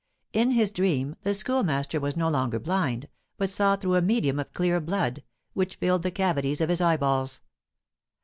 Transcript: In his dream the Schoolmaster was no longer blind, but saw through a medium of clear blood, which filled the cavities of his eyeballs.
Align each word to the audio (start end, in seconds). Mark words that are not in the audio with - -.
In 0.33 0.49
his 0.49 0.71
dream 0.71 1.15
the 1.21 1.31
Schoolmaster 1.31 1.99
was 1.99 2.17
no 2.17 2.27
longer 2.27 2.57
blind, 2.57 3.07
but 3.37 3.51
saw 3.51 3.75
through 3.75 3.93
a 3.93 4.01
medium 4.01 4.39
of 4.39 4.51
clear 4.51 4.79
blood, 4.79 5.21
which 5.53 5.75
filled 5.75 6.01
the 6.01 6.09
cavities 6.09 6.59
of 6.59 6.69
his 6.69 6.81
eyeballs. 6.81 7.39